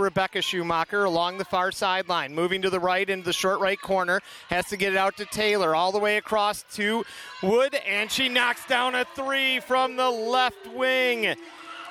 [0.00, 4.20] Rebecca Schumacher along the far sideline, moving to the right into the short right corner.
[4.48, 7.04] Has to get it out to Taylor, all the way across to
[7.42, 11.36] Wood, and she knocks down a three from the left wing.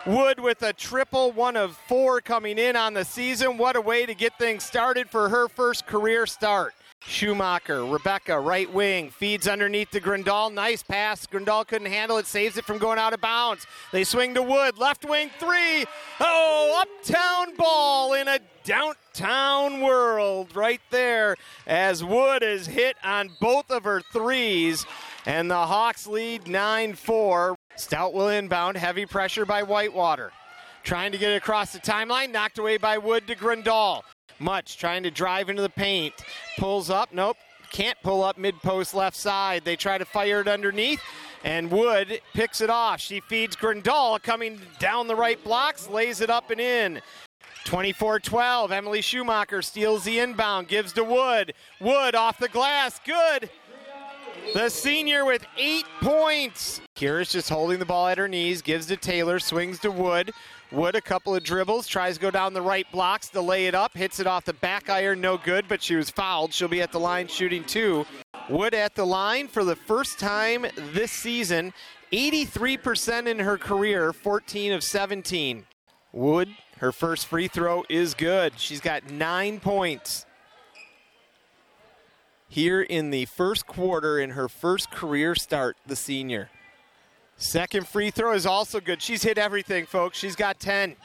[0.06, 3.58] Wood with a triple, one of four coming in on the season.
[3.58, 6.73] What a way to get things started for her first career start.
[7.02, 10.54] Schumacher, Rebecca, right wing, feeds underneath to Grindal.
[10.54, 11.26] Nice pass.
[11.26, 13.66] Grindal couldn't handle it, saves it from going out of bounds.
[13.91, 15.86] They swing to Wood, left wing three.
[16.20, 17.89] Oh, uptown ball
[18.30, 21.35] a downtown world right there
[21.67, 24.85] as Wood is hit on both of her threes.
[25.26, 27.55] And the Hawks lead 9 4.
[27.76, 30.31] Stout will inbound, heavy pressure by Whitewater.
[30.84, 34.04] Trying to get it across the timeline, knocked away by Wood to Grindal.
[34.40, 36.13] Much trying to drive into the paint.
[36.57, 37.13] Pulls up.
[37.13, 37.38] Nope.
[37.71, 39.63] Can't pull up mid post left side.
[39.66, 41.02] They try to fire it underneath.
[41.43, 42.99] And Wood picks it off.
[42.99, 47.02] She feeds Grindal coming down the right blocks, lays it up and in.
[47.70, 48.72] 24 12.
[48.72, 51.54] Emily Schumacher steals the inbound, gives to Wood.
[51.80, 52.99] Wood off the glass.
[53.05, 53.52] Good.
[54.55, 56.82] The senior with eight points.
[56.96, 60.32] Kira's just holding the ball at her knees, gives to Taylor, swings to Wood.
[60.71, 63.76] Wood, a couple of dribbles, tries to go down the right blocks to lay it
[63.76, 66.52] up, hits it off the back iron, no good, but she was fouled.
[66.52, 68.03] She'll be at the line shooting two.
[68.50, 71.72] Wood at the line for the first time this season,
[72.12, 75.68] 83% in her career, 14 of 17.
[76.12, 76.50] Wood,
[76.80, 78.53] her first free throw is good.
[78.58, 80.25] She's got nine points
[82.50, 86.50] here in the first quarter in her first career start, the senior.
[87.38, 89.02] Second free throw is also good.
[89.02, 90.18] She's hit everything, folks.
[90.18, 90.96] She's got 10.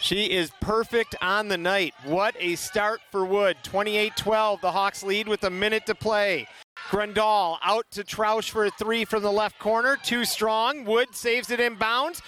[0.00, 1.94] She is perfect on the night.
[2.04, 3.56] What a start for Wood.
[3.62, 4.60] 28 12.
[4.60, 6.48] The Hawks lead with a minute to play.
[6.90, 9.96] Grindal out to Troush for a three from the left corner.
[10.02, 10.84] Too strong.
[10.84, 12.20] Wood saves it in bounds.